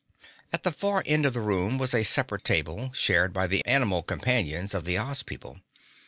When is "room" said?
1.41-1.77